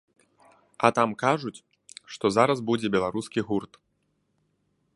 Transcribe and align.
А 0.87 0.89
там 0.99 1.09
кажуць, 1.23 1.59
што 2.15 2.25
зараз 2.37 2.63
будзе 2.71 2.87
беларускі 2.95 3.45
гурт. 3.51 3.73